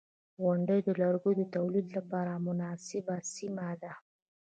[0.41, 3.93] •غونډۍ د لرګیو د تولید لپاره مناسبه سیمه ده.